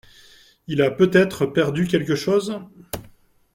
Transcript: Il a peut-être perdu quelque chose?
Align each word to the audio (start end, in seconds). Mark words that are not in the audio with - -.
Il 0.65 0.81
a 0.81 0.89
peut-être 0.89 1.45
perdu 1.45 1.85
quelque 1.85 2.15
chose? 2.15 2.59